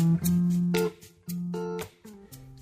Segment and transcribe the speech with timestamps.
[0.00, 0.39] Mm-hmm.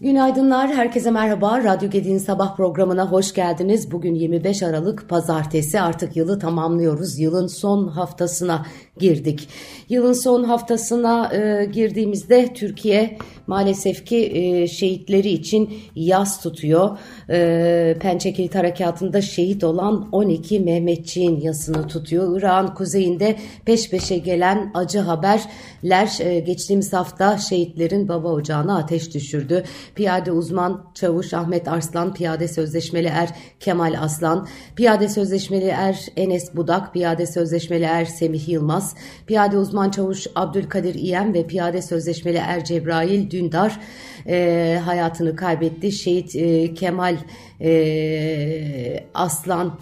[0.00, 1.64] Günaydınlar, herkese merhaba.
[1.64, 3.90] Radyo Gedi'nin sabah programına hoş geldiniz.
[3.90, 5.80] Bugün 25 Aralık Pazartesi.
[5.80, 7.18] Artık yılı tamamlıyoruz.
[7.18, 8.66] Yılın son haftasına
[8.98, 9.48] girdik.
[9.88, 16.98] Yılın son haftasına e, girdiğimizde Türkiye maalesef ki e, şehitleri için yaz tutuyor.
[17.30, 22.38] E, Pençekilit Harekatı'nda şehit olan 12 Mehmetçiğin yasını tutuyor.
[22.38, 29.64] Irak'ın kuzeyinde peş peşe gelen acı haberler e, geçtiğimiz hafta şehitlerin baba ocağına ateş düşürdü.
[29.98, 33.28] Piyade uzman çavuş Ahmet Arslan, piyade sözleşmeli er
[33.60, 38.94] Kemal Aslan, piyade sözleşmeli er Enes Budak, piyade sözleşmeli er Semih Yılmaz,
[39.26, 43.80] piyade uzman çavuş Abdülkadir İyem ve piyade sözleşmeli er Cebrail Dündar
[44.28, 45.92] e, hayatını kaybetti.
[45.92, 47.16] Şehit e, Kemal
[47.60, 49.78] e, Aslan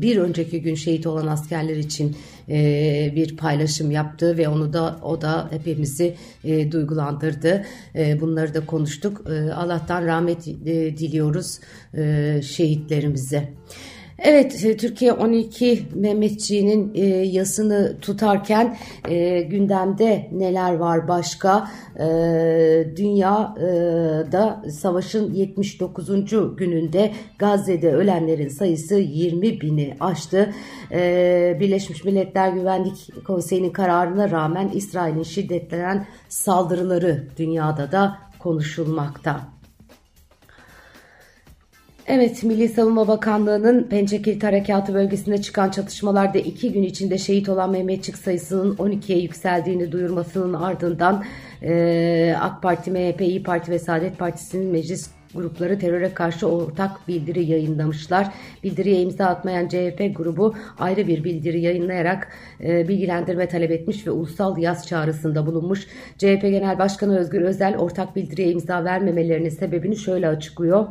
[0.00, 2.16] bir önceki gün şehit olan askerler için
[3.16, 6.14] bir paylaşım yaptı ve onu da o da hepimizi
[6.70, 7.64] duygulandırdı.
[8.20, 9.24] Bunları da konuştuk.
[9.54, 10.46] Allah'tan rahmet
[10.98, 11.60] diliyoruz
[12.42, 13.48] şehitlerimize.
[14.18, 18.76] Evet e, Türkiye 12 Mehmetçiğinin e, yasını tutarken
[19.08, 21.70] e, gündemde neler var başka?
[21.98, 22.06] E,
[22.96, 26.08] dünyada e, savaşın 79.
[26.56, 30.54] gününde Gazze'de ölenlerin sayısı 20 bini aştı.
[30.92, 39.54] E, Birleşmiş Milletler Güvenlik Konseyi'nin kararına rağmen İsrail'in şiddetlenen saldırıları dünyada da konuşulmakta.
[42.06, 48.16] Evet, Milli Savunma Bakanlığı'nın Pençekilit Harekatı bölgesinde çıkan çatışmalarda iki gün içinde şehit olan Mehmetçik
[48.16, 51.24] sayısının 12'ye yükseldiğini duyurmasının ardından
[51.62, 57.44] e, AK Parti, MHP, İyi Parti ve Saadet Partisi'nin meclis grupları teröre karşı ortak bildiri
[57.44, 58.28] yayınlamışlar.
[58.64, 62.28] Bildiriye imza atmayan CHP grubu ayrı bir bildiri yayınlayarak
[62.60, 65.86] e, bilgilendirme talep etmiş ve ulusal yaz çağrısında bulunmuş.
[66.18, 70.86] CHP Genel Başkanı Özgür Özel ortak bildiriye imza vermemelerinin sebebini şöyle açıklıyor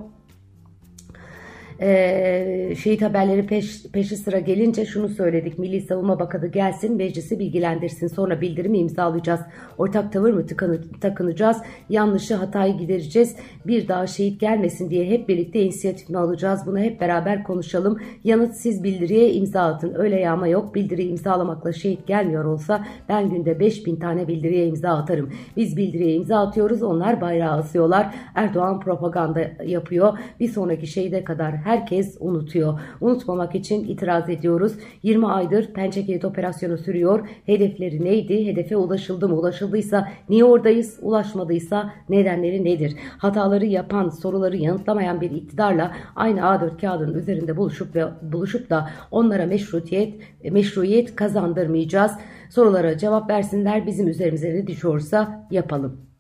[1.82, 5.60] e, şehit haberleri peş, peşi sıra gelince şunu söyledik.
[5.60, 9.40] Milli Savunma Bakanı gelsin meclisi bilgilendirsin sonra bildirimi imzalayacağız.
[9.78, 11.58] Ortak tavır mı tıkanı, takınacağız?
[11.90, 13.36] Yanlışı hatayı gidereceğiz.
[13.68, 16.62] Bir daha şehit gelmesin diye hep birlikte inisiyatif mi alacağız?
[16.66, 18.00] Bunu hep beraber konuşalım.
[18.24, 19.94] Yanıt siz bildiriye imza atın.
[19.96, 20.76] Öyle yağma yok.
[20.76, 25.30] Bildiri imzalamakla şehit gelmiyor olsa ben günde 5000 tane bildiriye imza atarım.
[25.58, 28.16] Biz bildiriye imza atıyoruz onlar bayrağı asıyorlar.
[28.36, 30.18] Erdoğan propaganda yapıyor.
[30.40, 32.80] Bir sonraki şehide kadar herkes unutuyor.
[33.02, 34.74] Unutmamak için itiraz ediyoruz.
[35.04, 37.28] 20 aydır Pençekilit operasyonu sürüyor.
[37.46, 38.46] Hedefleri neydi?
[38.46, 39.36] Hedefe ulaşıldı mı?
[39.36, 41.00] Ulaşıldıysa niye oradayız?
[41.02, 42.96] Ulaşmadıysa nedenleri nedir?
[43.18, 49.46] Hataları yapan, soruları yanıtlamayan bir iktidarla aynı A4 kağıdının üzerinde buluşup ve buluşup da onlara
[49.46, 50.14] meşrutiyet
[50.52, 52.12] meşruiyet kazandırmayacağız.
[52.50, 53.88] Sorulara cevap versinler.
[53.88, 56.13] Bizim üzerimize ne düşüyorsa yapalım.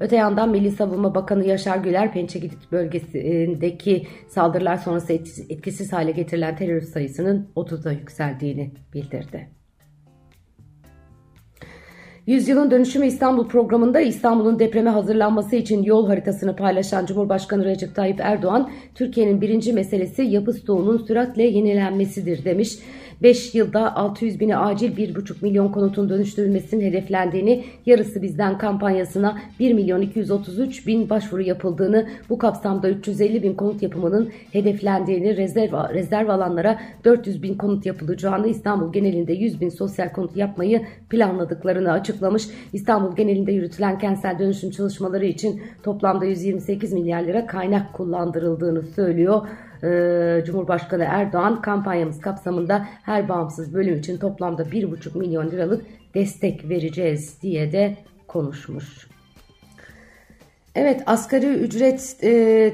[0.00, 5.12] Öte yandan Milli Savunma Bakanı Yaşar Güler Pençekilit bölgesindeki saldırılar sonrası
[5.48, 9.48] etkisiz hale getirilen terörist sayısının 30'a yükseldiğini bildirdi.
[12.26, 18.70] Yüzyılın Dönüşümü İstanbul programında İstanbul'un depreme hazırlanması için yol haritasını paylaşan Cumhurbaşkanı Recep Tayyip Erdoğan,
[18.94, 22.78] Türkiye'nin birinci meselesi yapı stoğunun süratle yenilenmesidir demiş.
[23.22, 30.00] 5 yılda 600 bini acil 1,5 milyon konutun dönüştürülmesinin hedeflendiğini, yarısı bizden kampanyasına 1 milyon
[30.00, 37.42] 233 bin başvuru yapıldığını, bu kapsamda 350 bin konut yapımının hedeflendiğini, rezerv, rezerv alanlara 400
[37.42, 42.42] bin konut yapılacağını, İstanbul genelinde 100 bin sosyal konut yapmayı planladıklarını açıklamış.
[42.72, 49.48] İstanbul genelinde yürütülen kentsel dönüşüm çalışmaları için toplamda 128 milyar lira kaynak kullandırıldığını söylüyor.
[49.84, 55.84] Ee, Cumhurbaşkanı Erdoğan kampanyamız kapsamında her bağımsız bölüm için toplamda 1,5 milyon liralık
[56.14, 57.96] destek vereceğiz diye de
[58.28, 59.12] konuşmuş.
[60.74, 62.30] Evet asgari ücret e,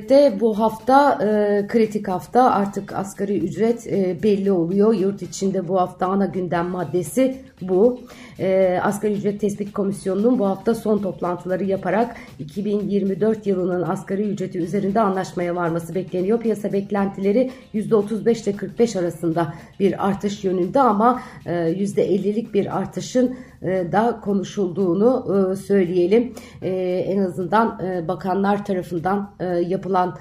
[0.09, 4.95] de bu hafta e, kritik hafta artık asgari ücret e, belli oluyor.
[4.95, 8.01] Yurt içinde bu hafta ana gündem maddesi bu.
[8.39, 15.01] E, asgari ücret tespit komisyonunun bu hafta son toplantıları yaparak 2024 yılının asgari ücreti üzerinde
[15.01, 16.41] anlaşmaya varması bekleniyor.
[16.41, 24.21] Piyasa beklentileri %35 ile 45 arasında bir artış yönünde ama e, %50'lik bir artışın da
[24.25, 26.35] konuşulduğunu e, söyleyelim.
[26.63, 26.71] E,
[27.07, 29.35] en azından bakanlar tarafından
[29.67, 30.19] yapılan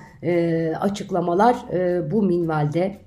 [0.79, 1.55] açıklamalar
[2.11, 2.97] bu minvalde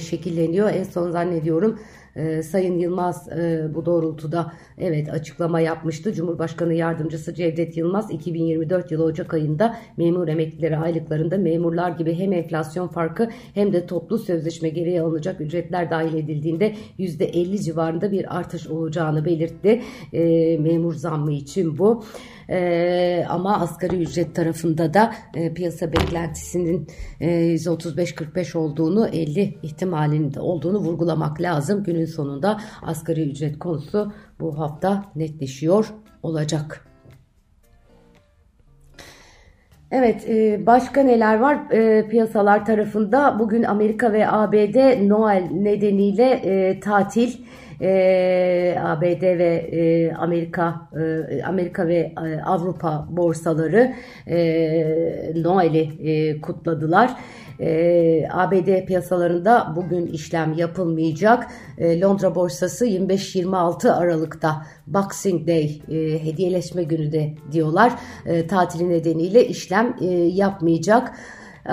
[0.00, 0.70] şekilleniyor.
[0.70, 1.78] En son zannediyorum
[2.16, 6.12] E, Sayın Yılmaz e, bu doğrultuda evet açıklama yapmıştı.
[6.12, 12.88] Cumhurbaşkanı Yardımcısı Cevdet Yılmaz 2024 yılı Ocak ayında memur emeklileri aylıklarında memurlar gibi hem enflasyon
[12.88, 19.24] farkı hem de toplu sözleşme gereği alınacak ücretler dahil edildiğinde %50 civarında bir artış olacağını
[19.24, 19.82] belirtti.
[20.12, 22.04] E, memur zammı için bu.
[22.48, 26.88] E, ama asgari ücret tarafında da e, piyasa beklentisinin
[27.20, 31.84] e, %35-45 olduğunu 50 ihtimalinde olduğunu vurgulamak lazım.
[31.84, 36.86] Günün sonunda asgari ücret konusu bu hafta netleşiyor olacak.
[39.90, 43.38] Evet, e, başka neler var e, piyasalar tarafında?
[43.38, 47.32] Bugün Amerika ve ABD Noel nedeniyle e, tatil
[47.80, 53.94] e, ABD ve e, Amerika e, Amerika ve e, Avrupa borsaları
[54.26, 57.16] e, Noel'i e, kutladılar.
[57.60, 61.46] E, ABD piyasalarında bugün işlem yapılmayacak.
[61.78, 67.92] E, Londra borsası 25-26 Aralık'ta Boxing Day e, hediyeleşme günü de diyorlar.
[68.26, 71.12] E, tatili nedeniyle işlem e, yapmayacak.
[71.66, 71.72] Ee,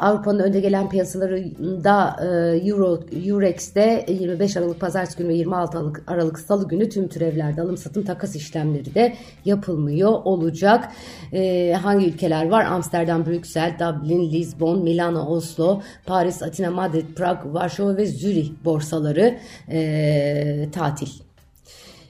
[0.00, 6.38] Avrupa'nın önde gelen piyasalarında e, Euro, Eurex'te 25 Aralık Pazartesi günü ve 26 Aralık, Aralık
[6.38, 9.14] Salı günü tüm türevlerde alım satım takas işlemleri de
[9.44, 10.88] yapılmıyor olacak.
[11.32, 12.64] Ee, hangi ülkeler var?
[12.64, 19.38] Amsterdam, Brüksel, Dublin, Lisbon, Milano, Oslo, Paris, Atina, Madrid, Prag, Varşova ve Zürih borsaları
[19.70, 21.08] e, tatil.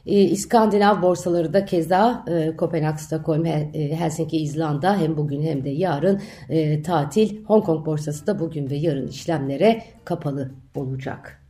[0.07, 5.71] E, İskandinav borsaları da keza e, Kopenhag, Stockholm, e, Helsinki, İzlanda hem bugün hem de
[5.71, 7.45] yarın e, tatil.
[7.45, 11.44] Hong Kong borsası da bugün ve yarın işlemlere kapalı olacak.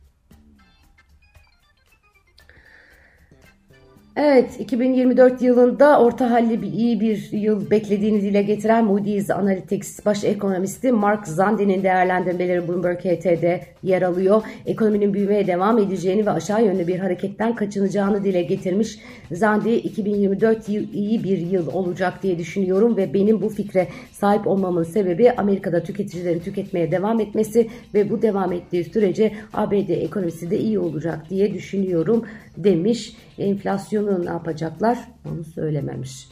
[4.17, 10.23] Evet, 2024 yılında orta halli bir iyi bir yıl beklediğini dile getiren Moody's Analytics baş
[10.23, 14.43] ekonomisti Mark Zandi'nin değerlendirmeleri Bloomberg HT'de yer alıyor.
[14.65, 18.99] Ekonominin büyümeye devam edeceğini ve aşağı yönlü bir hareketten kaçınacağını dile getirmiş.
[19.31, 24.83] Zandi 2024 yıl iyi bir yıl olacak diye düşünüyorum ve benim bu fikre sahip olmamın
[24.83, 30.79] sebebi Amerika'da tüketicilerin tüketmeye devam etmesi ve bu devam ettiği sürece ABD ekonomisi de iyi
[30.79, 32.25] olacak diye düşünüyorum
[32.57, 33.15] demiş.
[33.39, 36.27] Enflasyonu ne yapacaklar onu söylememiş.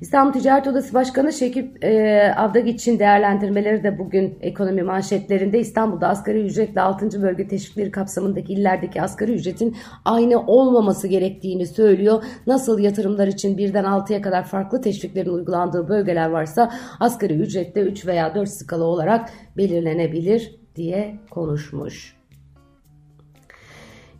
[0.00, 6.80] İstanbul Ticaret Odası Başkanı Şekip e, Avdagiç'in değerlendirmeleri de bugün ekonomi manşetlerinde İstanbul'da asgari ücretle
[6.80, 7.22] 6.
[7.22, 12.24] bölge teşvikleri kapsamındaki illerdeki asgari ücretin aynı olmaması gerektiğini söylüyor.
[12.46, 18.34] Nasıl yatırımlar için birden 6'ya kadar farklı teşviklerin uygulandığı bölgeler varsa asgari ücrette 3 veya
[18.34, 22.19] 4 skala olarak belirlenebilir diye konuşmuş.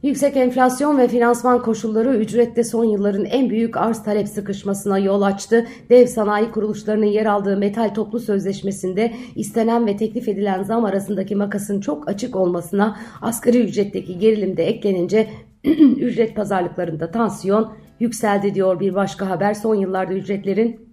[0.02, 5.66] Yüksek enflasyon ve finansman koşulları ücrette son yılların en büyük arz talep sıkışmasına yol açtı.
[5.90, 11.80] Dev sanayi kuruluşlarının yer aldığı metal toplu sözleşmesinde istenen ve teklif edilen zam arasındaki makasın
[11.80, 15.28] çok açık olmasına asgari ücretteki gerilim de eklenince
[16.00, 19.54] ücret pazarlıklarında tansiyon yükseldi diyor bir başka haber.
[19.54, 20.89] Son yıllarda ücretlerin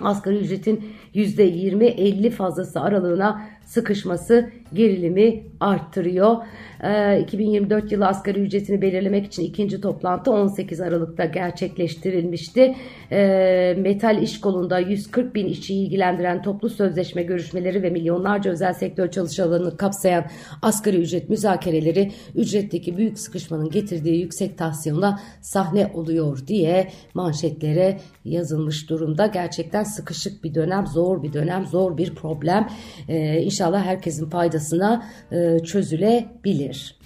[0.00, 0.84] asgari ücretin
[1.14, 6.36] %20-50 fazlası aralığına sıkışması gerilimi arttırıyor.
[7.22, 12.74] 2024 ee, yılı asgari ücretini belirlemek için ikinci toplantı 18 Aralık'ta gerçekleştirilmişti.
[13.12, 19.10] Ee, metal iş kolunda 140 bin işçiyi ilgilendiren toplu sözleşme görüşmeleri ve milyonlarca özel sektör
[19.10, 20.24] çalışanlarını kapsayan
[20.62, 29.26] asgari ücret müzakereleri ücretteki büyük sıkışmanın getirdiği yüksek tansiyona sahne oluyor diye manşetlere yazılmış durumda.
[29.26, 32.68] Gerçekten sıkışık bir dönem, zor bir dönem, zor bir problem.
[33.08, 36.96] Ee, inşallah herkesin faydasına e, çözülebilir.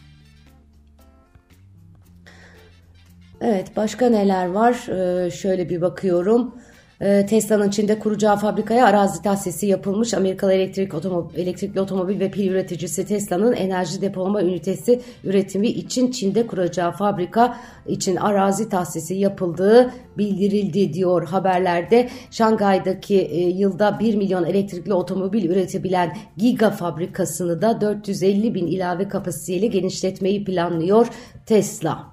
[3.41, 4.89] Evet başka neler var?
[4.89, 6.55] Ee, şöyle bir bakıyorum.
[7.01, 10.15] Ee, Tesla'nın Çin'de kuracağı fabrikaya arazi tahsisi yapılmış.
[10.15, 16.47] Amerikalı elektrik otomobil, elektrikli otomobil ve pil üreticisi Tesla'nın enerji depolama ünitesi üretimi için Çin'de
[16.47, 22.09] kuracağı fabrika için arazi tahsisi yapıldığı bildirildi diyor haberlerde.
[22.31, 29.67] Şangay'daki e, yılda 1 milyon elektrikli otomobil üretebilen Giga fabrikasını da 450 bin ilave kapasiteyle
[29.67, 31.07] genişletmeyi planlıyor
[31.47, 32.10] Tesla.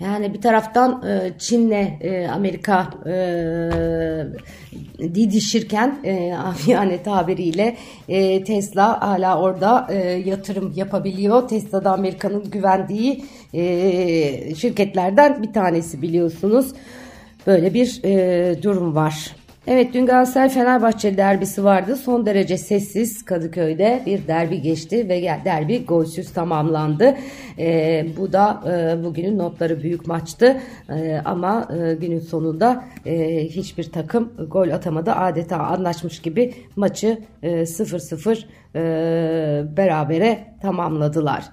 [0.00, 3.14] Yani bir taraftan e, Çin'le e, Amerika e,
[5.14, 5.98] didişirken
[6.66, 7.76] yani tabiriyle
[8.46, 9.92] Tesla hala orada
[10.24, 11.48] yatırım yapabiliyor.
[11.48, 13.24] Tesla da Amerika'nın güvendiği
[14.56, 16.72] şirketlerden bir tanesi biliyorsunuz.
[17.46, 18.02] Böyle bir
[18.62, 19.36] durum var.
[19.68, 21.96] Evet dün Galatasaray Fenerbahçe derbisi vardı.
[21.96, 27.16] Son derece sessiz Kadıköy'de bir derbi geçti ve derbi golsüz tamamlandı.
[27.58, 30.60] E, bu da e, bugünün notları büyük maçtı.
[30.90, 35.12] E, ama e, günün sonunda e, hiçbir takım gol atamadı.
[35.12, 38.44] Adeta anlaşmış gibi maçı 0-0
[38.76, 41.44] e, berabere tamamladılar.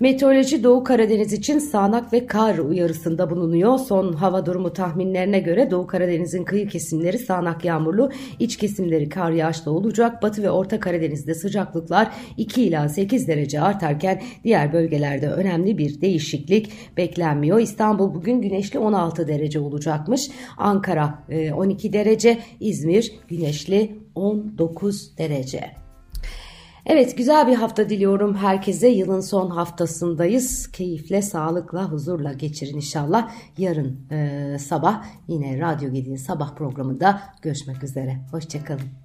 [0.00, 3.78] Meteoroloji Doğu Karadeniz için sağanak ve kar uyarısında bulunuyor.
[3.78, 9.70] Son hava durumu tahminlerine göre Doğu Karadeniz'in kıyı kesimleri sağanak yağmurlu, iç kesimleri kar yağışlı
[9.70, 10.22] olacak.
[10.22, 16.72] Batı ve Orta Karadeniz'de sıcaklıklar 2 ila 8 derece artarken diğer bölgelerde önemli bir değişiklik
[16.96, 17.60] beklenmiyor.
[17.60, 20.30] İstanbul bugün güneşli 16 derece olacakmış.
[20.58, 25.89] Ankara 12 e, derece, İzmir güneşli 19 derece.
[26.92, 28.88] Evet güzel bir hafta diliyorum herkese.
[28.88, 30.72] Yılın son haftasındayız.
[30.72, 33.30] Keyifle, sağlıkla, huzurla geçirin inşallah.
[33.58, 38.18] Yarın e, sabah yine Radyo Gedi'nin sabah programında görüşmek üzere.
[38.30, 38.99] Hoşçakalın.